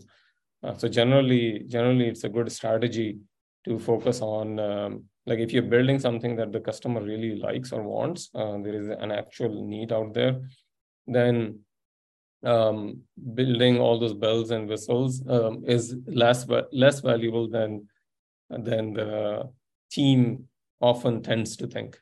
[0.64, 3.20] Uh, so generally generally it's a good strategy
[3.66, 7.84] to focus on um, like if you're building something that the customer really likes or
[7.84, 10.40] wants uh, there is an actual need out there
[11.08, 11.60] then
[12.44, 13.02] um,
[13.34, 17.88] building all those bells and whistles um, is less less valuable than
[18.50, 19.50] than the
[19.92, 20.48] team
[20.82, 21.98] often tends to think.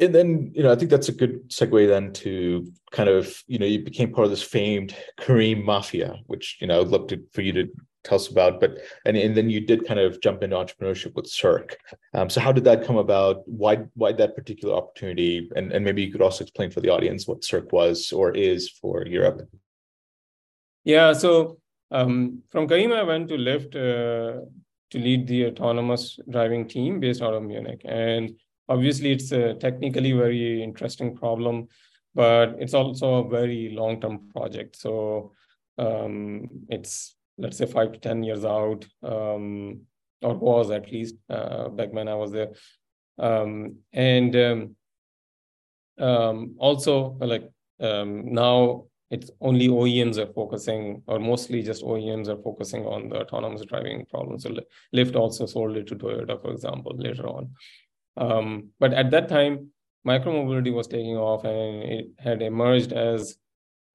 [0.00, 3.58] And then you know i think that's a good segue then to kind of you
[3.58, 7.20] know you became part of this famed Careem mafia which you know i'd love to
[7.32, 7.68] for you to
[8.04, 11.26] tell us about but and, and then you did kind of jump into entrepreneurship with
[11.26, 11.78] circ
[12.14, 13.46] um, so how did that come about?
[13.46, 15.50] Why why that particular opportunity?
[15.56, 18.68] And, and maybe you could also explain for the audience what circ was or is
[18.68, 19.48] for europe.
[20.84, 21.58] Yeah so
[21.90, 24.44] um, from Careem i went to lyft uh,
[24.90, 27.82] to lead the autonomous driving team based out of munich.
[27.84, 28.36] And
[28.68, 31.68] obviously it's a technically very interesting problem
[32.14, 34.76] but it's also a very long-term project.
[34.76, 35.32] So
[35.78, 39.80] um, it's let's say five to ten years out um,
[40.22, 42.50] or was at least uh, back when i was there
[43.18, 44.76] um, and um,
[45.98, 47.48] um, also like
[47.80, 53.20] um, now it's only OEMs are focusing, or mostly just OEMs are focusing on the
[53.20, 54.40] autonomous driving problem.
[54.40, 54.56] So
[54.96, 58.70] Lyft also sold it to Toyota, for example, later on.
[58.80, 59.68] But at that time,
[60.06, 63.36] micromobility was taking off and it had emerged as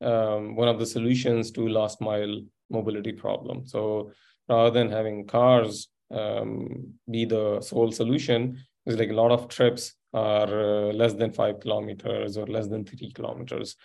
[0.02, 3.66] um, one of the solutions to last mile mobility problem.
[3.66, 4.12] So
[4.48, 9.94] rather than having cars um, be the sole solution, it's like a lot of trips
[10.14, 13.76] are uh, less than five kilometers or less than three kilometers.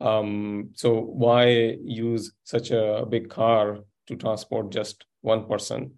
[0.00, 5.92] Um, so why use such a big car to transport just one person?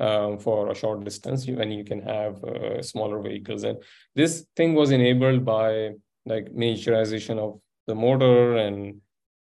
[0.00, 3.64] um, for a short distance when you can have uh, smaller vehicles.
[3.64, 3.78] And
[4.14, 5.90] this thing was enabled by
[6.26, 9.00] like miniaturization of the motor and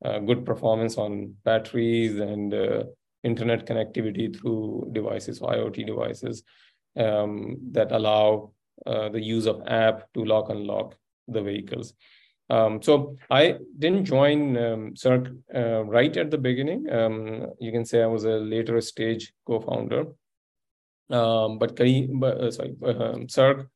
[0.04, 2.84] good performance on batteries and uh,
[3.24, 6.44] internet connectivity through devices, IoT devices
[6.98, 8.52] um, that allow
[8.86, 10.96] uh, the use of app to lock and lock
[11.28, 11.94] the vehicles.
[12.50, 16.92] Um, so I didn't join um, Circ uh, right at the beginning.
[16.92, 20.06] Um, you can say I was a later stage co-founder.
[21.12, 23.68] Um, but Careem, uh, sorry, uh, Circ,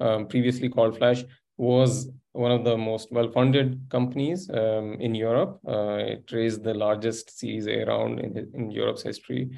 [0.00, 1.24] um, previously called Flash,
[1.58, 5.60] was one of the most well-funded companies um, in Europe.
[5.66, 9.50] Uh, it raised the largest Series A round in, in Europe's history.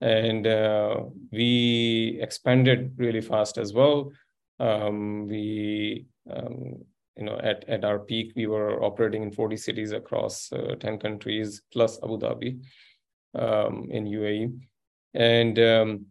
[0.00, 4.10] And uh, we expanded really fast as well.
[4.58, 6.82] Um, we, um,
[7.16, 10.98] you know, at, at our peak, we were operating in 40 cities across uh, 10
[10.98, 12.60] countries, plus Abu Dhabi
[13.38, 14.58] um, in UAE.
[15.14, 16.06] And um,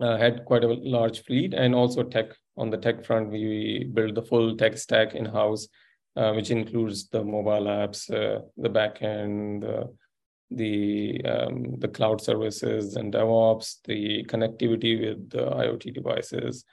[0.00, 2.26] uh, had quite a large fleet and also tech
[2.56, 5.68] on the tech front we build the full tech stack in house
[6.16, 9.88] uh, which includes the mobile apps uh, the backend the
[10.50, 16.64] the um, the cloud services and DevOps, the connectivity with the IoT devices,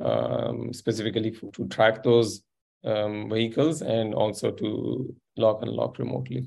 [0.00, 2.42] um, specifically to track those
[2.84, 6.46] um, vehicles and also to lock and lock remotely.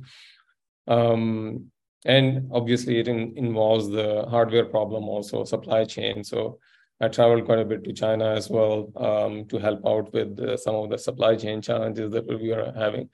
[0.88, 1.72] Um,
[2.06, 6.60] and obviously it in, involves the hardware problem also supply chain so
[7.02, 10.58] i traveled quite a bit to china as well um, to help out with uh,
[10.58, 13.10] some of the supply chain challenges that we are having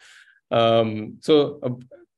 [0.51, 1.69] um, so uh,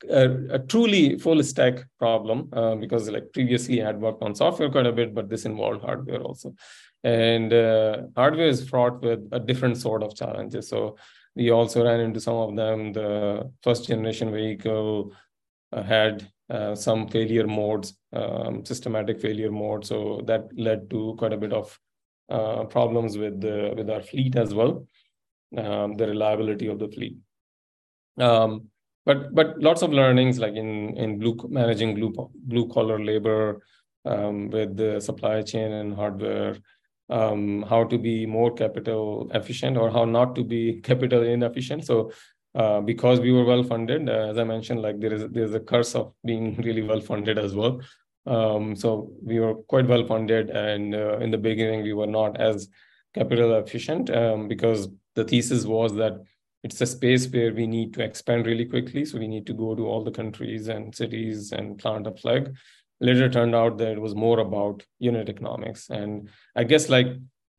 [0.09, 4.69] a, a, truly full stack problem uh, because like previously I had worked on software
[4.69, 6.53] quite a bit, but this involved hardware also.
[7.03, 10.69] And uh, hardware is fraught with a different sort of challenges.
[10.69, 10.97] So
[11.35, 12.93] we also ran into some of them.
[12.93, 15.13] The first generation vehicle
[15.71, 19.85] uh, had uh, some failure modes, um, systematic failure mode.
[19.85, 21.79] So that led to quite a bit of
[22.29, 24.87] uh, problems with the, with our fleet as well,
[25.57, 27.17] um, the reliability of the fleet.
[28.19, 28.69] Um,
[29.05, 33.61] but but lots of learnings like in in blue managing blue blue collar labor
[34.05, 36.55] um, with the supply chain and hardware
[37.09, 42.11] um, how to be more capital efficient or how not to be capital inefficient so
[42.55, 45.59] uh, because we were well funded uh, as i mentioned like there is there's a
[45.59, 47.79] curse of being really well funded as well
[48.25, 52.39] um, so we were quite well funded and uh, in the beginning we were not
[52.39, 52.69] as
[53.13, 56.23] capital efficient um, because the thesis was that
[56.63, 59.03] it's a space where we need to expand really quickly.
[59.05, 62.55] So we need to go to all the countries and cities and plant a flag.
[63.01, 65.89] Later turned out that it was more about unit economics.
[65.89, 67.07] And I guess like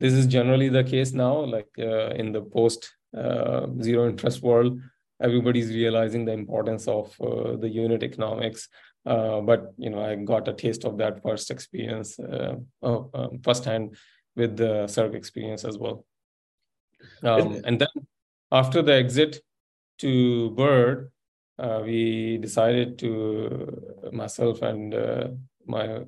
[0.01, 4.81] this is generally the case now, like uh, in the post uh, zero interest world,
[5.23, 8.69] everybody's realizing the importance of uh, the unit economics.
[9.07, 13.97] Uh, but you know, I got a taste of that first experience, uh, um, firsthand
[14.37, 16.05] with the Circ experience as well.
[17.23, 17.89] Um, and then
[18.51, 19.41] after the exit
[19.99, 21.11] to Bird,
[21.59, 25.29] uh, we decided to myself and uh,
[25.67, 26.01] my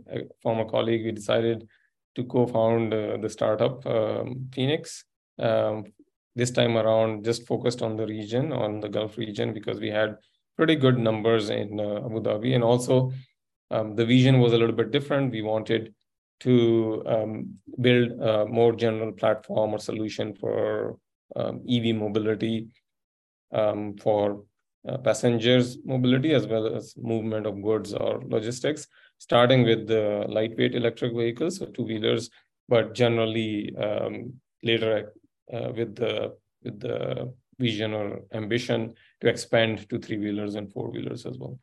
[0.43, 1.69] former colleague we decided
[2.15, 5.05] to co-found uh, the startup um, Fenix.
[5.39, 5.85] Um,
[6.37, 10.19] this time around, just focused on the region, on the Gulf region, because we had
[10.57, 13.13] pretty good numbers in uh, Abu Dhabi, and also
[13.71, 15.33] um, the vision was a little bit different.
[15.33, 15.95] We wanted
[16.41, 20.99] to um, build a more general platform or solution for
[21.35, 22.69] um, EV mobility
[23.53, 24.45] um, for
[24.89, 28.87] uh, passengers mobility as well as movement of goods or logistics,
[29.19, 32.31] starting with the lightweight electric vehicles, so two wheelers,
[32.69, 35.13] but generally um, later
[35.53, 40.91] Uh, with the with the vision or ambition to expand to three wheelers and four
[40.91, 41.59] wheelers as well.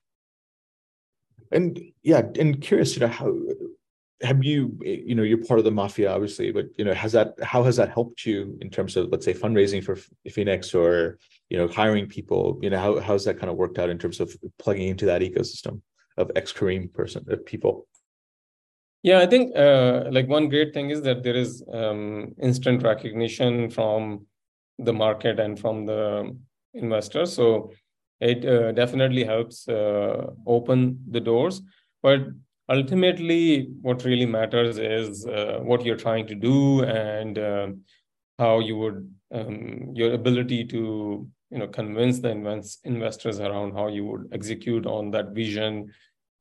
[1.51, 3.36] And yeah, and curious, you know, how
[4.23, 7.34] have you you know you're part of the mafia obviously but you know has that
[7.43, 9.97] how has that helped you in terms of let's say fundraising for
[10.31, 11.19] Fenix or
[11.49, 14.19] you know hiring people you know how how's that kind of worked out in terms
[14.19, 15.81] of plugging into that ecosystem
[16.17, 17.88] of ex-careem person of people
[19.04, 23.70] yeah i think uh, like one great thing is that there is um, instant recognition
[23.70, 24.26] from
[24.80, 26.36] the market and from the
[26.74, 27.34] investors.
[27.34, 27.72] So
[28.20, 31.62] it uh, definitely helps uh, open the doors.
[32.01, 32.22] But
[32.70, 37.68] ultimately what really matters is uh, what you're trying to do and uh,
[38.39, 43.88] how you would um, your ability to you know convince the invest- investors around how
[43.88, 45.91] you would execute on that vision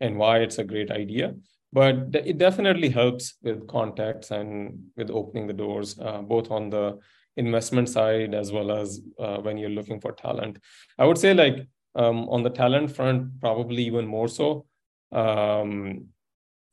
[0.00, 1.34] and why it's a great idea
[1.72, 6.98] but it definitely helps with contacts and with opening the doors uh, both on the
[7.36, 10.58] investment side as well as uh, when you're looking for talent
[10.98, 14.66] i would say like um, on the talent front probably even more so
[15.12, 16.08] um,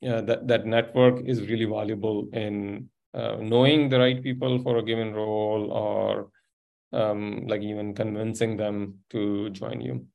[0.00, 4.82] yeah, that, that network is really valuable in uh, knowing the right people for a
[4.82, 6.30] given role or
[6.92, 10.06] um, like even convincing them to join you.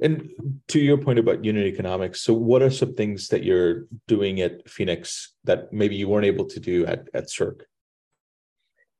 [0.00, 0.30] And
[0.68, 4.68] to your point about unit economics, so what are some things that you're doing at
[4.68, 7.66] Fenix that maybe you weren't able to do at, at Circ?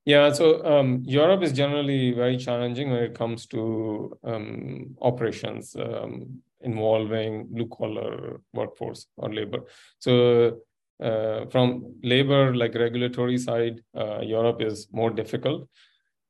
[0.05, 5.76] Yeah, so um, Europe is generally very challenging when it comes to um, operations.
[5.76, 9.61] Um, involving blue collar workforce or labor.
[9.99, 10.59] So
[11.03, 15.68] uh, from labor like regulatory side, uh, Europe is more difficult.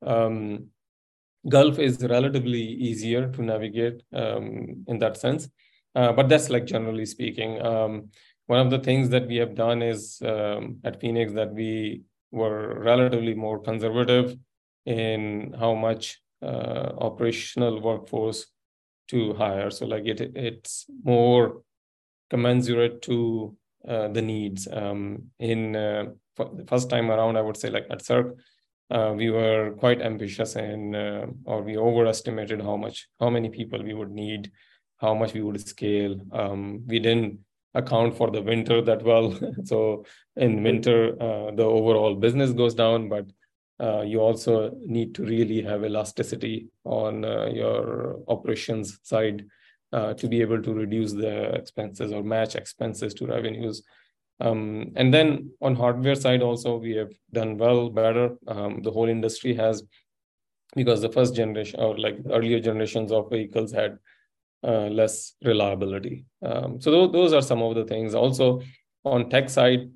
[0.05, 0.67] Um,
[1.47, 5.49] Gulf is relatively easier to navigate um, in that sense,
[5.95, 7.61] uh, but that's like generally speaking.
[7.61, 8.09] Um,
[8.47, 12.79] one of the things that we have done is um, at Fenix that we were
[12.79, 14.35] relatively more conservative
[14.85, 18.47] in how much uh, operational workforce
[19.09, 19.69] to hire.
[19.69, 21.61] So like it it's more
[22.29, 23.55] commensurate to
[23.87, 24.67] uh, the needs.
[24.71, 26.05] Um, in uh,
[26.37, 28.35] the first time around, I would say like at Circ,
[28.89, 33.81] uh, we were quite ambitious and uh, or we overestimated how much how many people
[33.83, 34.51] we would need,
[34.97, 36.15] how much we would scale.
[36.31, 37.39] Um, we didn't
[37.75, 39.37] account for the winter that well.
[39.63, 43.25] so in winter, uh, the overall business goes down, but
[43.79, 49.45] uh, you also need to really have elasticity on uh, your operations side
[49.93, 53.83] uh, to be able to reduce the expenses or match expenses to revenues.
[54.39, 58.37] Um, and then on hardware side also we have done well better.
[58.47, 59.83] Um, the whole industry has
[60.75, 63.97] because the first generation or like earlier generations of vehicles had
[64.63, 66.25] uh, less reliability.
[66.41, 68.13] Um, so those, those are some of the things.
[68.13, 68.61] Also,
[69.03, 69.89] on tech side,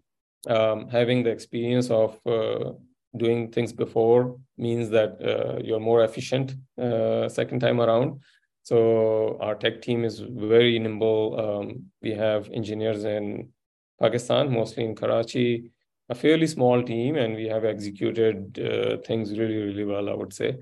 [0.47, 2.71] um, having the experience of uh,
[3.15, 8.21] doing things before means that uh, you're more efficient uh, second time around.
[8.63, 11.39] So our tech team is very nimble.
[11.39, 13.49] Um, we have engineers in
[13.99, 15.71] Pakistan, mostly in Karachi,
[16.09, 20.09] a fairly small team, and we have executed uh, things really, really well.
[20.09, 20.57] I would say.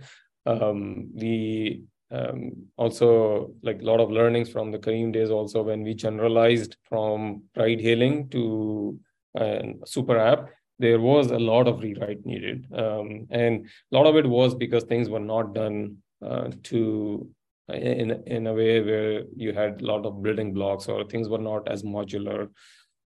[0.46, 5.30] Um, we um, also like a lot of learnings from the Careem days.
[5.30, 9.00] Also, when we generalized from ride hailing to
[9.36, 14.16] a super app, there was a lot of rewrite needed, um, and a lot of
[14.16, 17.28] it was because things were not done uh, to
[17.70, 21.38] in in a way where you had a lot of building blocks or things were
[21.38, 22.50] not as modular.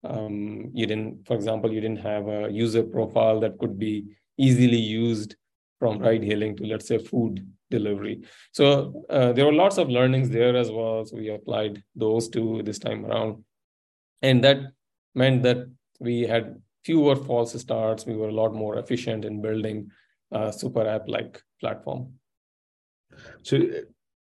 [0.07, 4.05] Um, you didn't, for example, you didn't have a user profile that could be
[4.37, 5.35] easily used
[5.79, 8.21] from ride hailing to let's say food delivery.
[8.51, 11.05] So uh, there were lots of learnings there as well.
[11.05, 13.43] So we applied those to this time around,
[14.21, 14.57] and that
[15.13, 15.57] meant that
[15.99, 18.05] we had fewer false starts.
[18.05, 19.91] We were a lot more efficient in building
[20.31, 22.13] a super app like platform.
[23.43, 23.59] So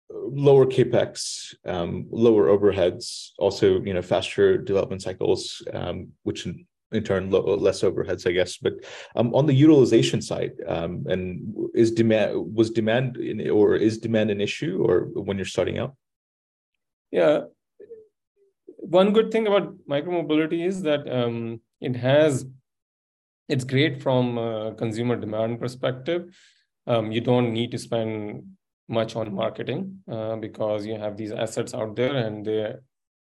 [0.10, 7.03] lower capex, um, lower overheads, also you know faster development cycles, um, which in, in
[7.03, 8.58] turn lo- less overheads, I guess.
[8.58, 8.74] But
[9.16, 14.32] um, on the utilization side, um, and is demand was demand in, or is demand
[14.32, 15.95] an issue, or when you're starting out?
[17.12, 17.45] Yeah,
[18.78, 22.45] one good thing about micromobility is that um, it has
[23.47, 26.36] it's great from a consumer demand perspective.
[26.88, 28.43] Um, you don't need to spend
[28.88, 32.75] much on marketing uh, because you have these assets out there and they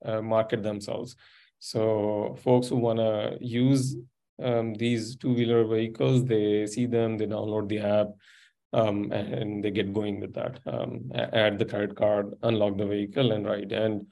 [0.06, 1.16] uh, market themselves.
[1.60, 3.96] So folks who want to use
[4.42, 8.08] um, these two-wheeler vehicles, they see them, they download the app,
[8.74, 10.60] um, and, they get going with that.
[10.66, 13.72] Um, add the credit card, unlock the vehicle, and ride.
[13.72, 14.08] And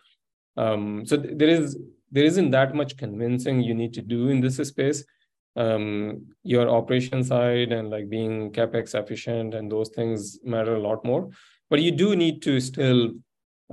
[0.56, 1.78] um, so th- there is
[2.12, 5.04] there isn't that much convincing you need to do in this space.
[5.58, 11.04] Um, your operation side and like being capex efficient and those things matter a lot
[11.04, 11.30] more.
[11.70, 13.12] But you do need to still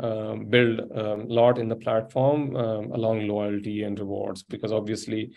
[0.00, 5.32] um, build a lot in the platform um, along loyalty and rewards because obviously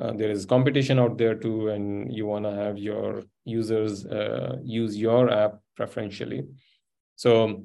[0.00, 4.56] uh, there is competition out there too, and you want to have your users uh,
[4.62, 6.44] use your app preferentially.
[7.16, 7.64] So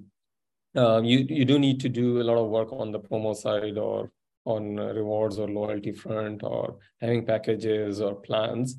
[0.76, 3.78] uh, you you do need to do a lot of work on the promo side
[3.78, 4.11] or
[4.46, 8.78] on rewards or loyalty front or having packages or plans.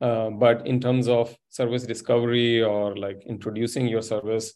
[0.00, 4.52] Uh, but in terms of service discovery or like introducing your service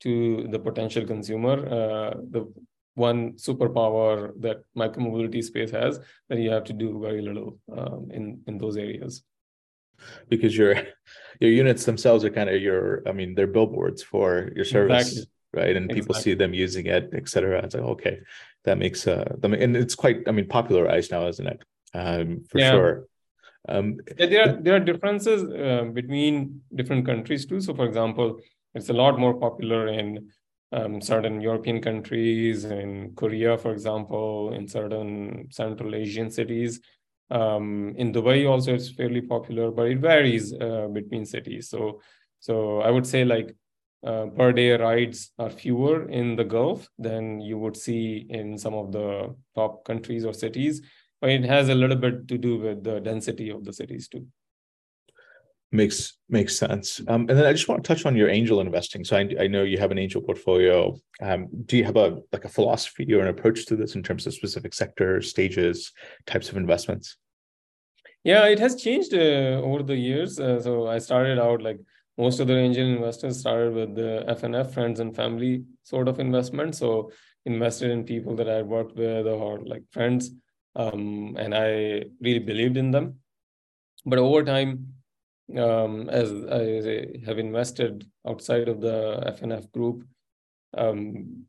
[0.00, 2.52] to the potential consumer, uh, the
[2.94, 5.98] one superpower that micromobility space has
[6.28, 9.22] that you have to do very little um, in in those areas.
[10.28, 10.74] Because your
[11.40, 15.08] your units themselves are kind of your i mean they're billboards for your service.
[15.08, 15.76] Exactly right?
[15.76, 16.00] And exactly.
[16.00, 17.62] people see them using it, et cetera.
[17.64, 18.20] It's like, okay,
[18.64, 21.62] that makes uh, and it's quite, I mean, popularized now, isn't it?
[21.94, 22.70] Um, for yeah.
[22.70, 23.06] sure.
[23.68, 27.60] Um, yeah, there are there are differences uh, between different countries too.
[27.60, 28.40] So, for example,
[28.74, 30.30] it's a lot more popular in
[30.72, 36.80] um, certain European countries, in Korea, for example, in certain Central Asian cities.
[37.30, 41.68] Um, in Dubai, also, it's fairly popular, but it varies uh, between cities.
[41.68, 42.00] So,
[42.40, 43.54] so I would say like
[44.04, 48.74] uh, per day rides are fewer in the Gulf than you would see in some
[48.74, 50.82] of the top countries or cities.
[51.20, 54.26] But it has a little bit to do with the density of the cities too.
[55.70, 57.00] Makes makes sense.
[57.08, 59.04] Um, and then I just want to touch on your angel investing.
[59.04, 60.98] So I, I know you have an angel portfolio.
[61.22, 64.26] Um, do you have a like a philosophy or an approach to this in terms
[64.26, 65.92] of specific sectors, stages,
[66.26, 67.16] types of investments?
[68.24, 70.38] Yeah, it has changed uh, over the years.
[70.38, 71.80] Uh, so I started out like
[72.18, 76.74] most of the angel investors started with the FNF friends and family sort of investment.
[76.74, 77.10] So
[77.46, 80.30] invested in people that I worked with or like friends,
[80.76, 83.16] um, and I really believed in them.
[84.04, 84.94] But over time,
[85.56, 90.04] um, as I have invested outside of the FNF group,
[90.76, 91.44] um,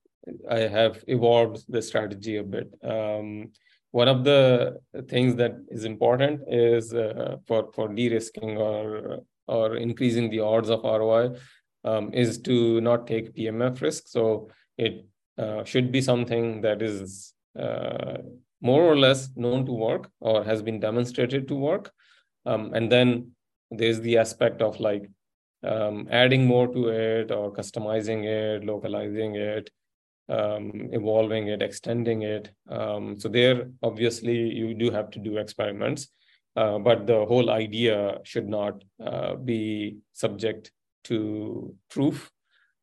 [0.49, 2.74] I have evolved the strategy a bit.
[2.84, 3.51] Um,
[3.91, 10.29] one of the things that is important is uh, for for de-risking or or increasing
[10.29, 11.35] the odds of ROI
[11.83, 14.07] um, is to not take PMF risk.
[14.07, 15.05] So it
[15.37, 18.17] uh, should be something that is uh,
[18.61, 21.91] more or less known to work or has been demonstrated to work.
[22.45, 23.31] Um, and then
[23.71, 25.09] there's the aspect of like
[25.63, 29.69] um, adding more to it or customizing it, localizing it,
[30.29, 32.49] um, evolving it, extending it.
[32.69, 36.09] Um, so there, obviously, you do have to do experiments.
[36.56, 40.72] Uh, but the whole idea should not uh, be subject
[41.04, 42.32] to proof.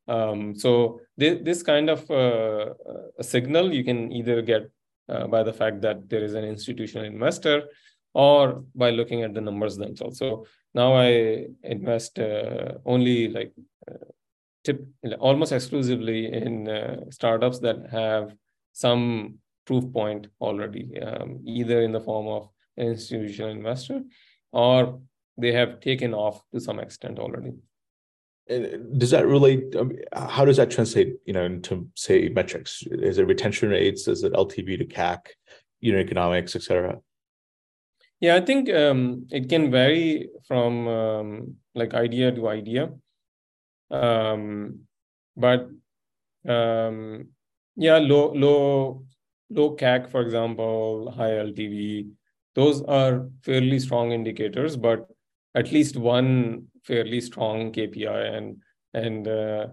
[0.07, 2.73] Um, so this, this kind of uh,
[3.17, 4.69] a signal you can either get
[5.07, 7.63] uh, by the fact that there is an institutional investor
[8.13, 10.17] or by looking at the numbers themselves.
[10.19, 13.53] So now I invest uh, only like
[14.65, 14.85] tip
[15.19, 18.35] almost exclusively in startups that have
[18.73, 24.01] some proof point already, um, either in the form of an institutional investor
[24.51, 24.99] or
[25.37, 27.53] they have taken off to some extent already.
[28.47, 29.75] And does that relate?
[29.75, 32.83] Um, how does that translate, you know, into say metrics?
[32.89, 34.07] Is it retention rates?
[34.07, 35.19] Is it LTV to CAC,
[35.79, 36.99] unit economics, etc.
[38.19, 42.91] Yeah, I think um, it can vary from um, like idea to idea.
[43.89, 44.81] Um,
[45.35, 45.69] but
[46.47, 47.29] um,
[47.75, 49.03] yeah, low low
[49.49, 52.11] low CAC, for example, high LTV,
[52.55, 54.75] those are fairly strong indicators.
[54.75, 55.07] But
[55.55, 58.57] at least one fairly strong KPI, and
[58.93, 59.67] and uh,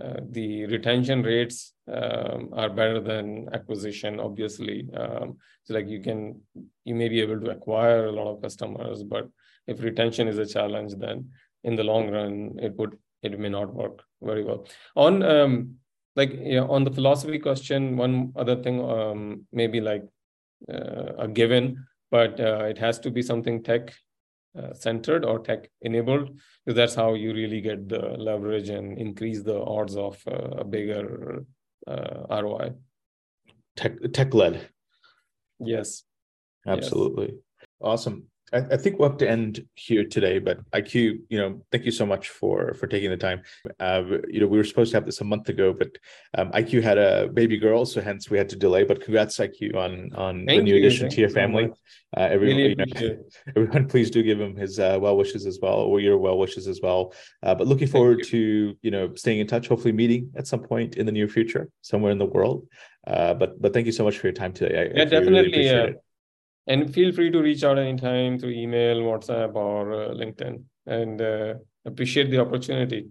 [0.00, 4.20] uh, the retention rates um, are better than acquisition.
[4.20, 6.40] Obviously, um, so like you can
[6.84, 9.28] you may be able to acquire a lot of customers, but
[9.66, 11.30] if retention is a challenge, then
[11.64, 14.66] in the long run it would it may not work very well.
[14.94, 15.76] On um,
[16.14, 16.32] like
[16.68, 20.04] on the philosophy question, one other thing um, maybe like
[20.72, 23.94] uh, a given, but uh, it has to be something tech
[24.58, 26.30] uh, centered or tech enabled
[26.64, 30.64] because that's how you really get the leverage and increase the odds of uh, a
[30.64, 31.44] bigger
[31.86, 32.72] uh, ROI.
[33.76, 34.68] Tech tech led.
[35.60, 36.04] Yes.
[36.66, 37.26] Absolutely.
[37.26, 37.66] Yes.
[37.80, 38.28] Awesome.
[38.52, 41.90] I, I, think we'll have to end here today, but IQ, you know, thank you
[41.90, 43.42] so much for for taking the time.
[43.80, 45.88] Uh, you know, we were supposed to have this a month ago, but
[46.38, 48.84] um, IQ had a baby girl, so hence we had to delay.
[48.84, 50.78] But congrats, IQ, on on thank the new you.
[50.78, 51.70] addition thank to your family.
[52.16, 55.58] Uh, everyone, really you know, everyone, please do give him his uh, well wishes as
[55.60, 57.12] well, or your well wishes as well.
[57.42, 60.96] Uh, but looking forward to you know staying in touch, hopefully meeting at some point
[60.96, 62.66] in the near future, somewhere in the world.
[63.06, 64.78] Uh, but but thank you so much for your time today.
[64.78, 65.64] I, yeah, I definitely.
[65.64, 65.96] Really
[66.66, 70.62] and feel free to reach out anytime through email, WhatsApp, or uh, LinkedIn.
[70.86, 71.54] And uh,
[71.84, 73.08] appreciate the opportunity.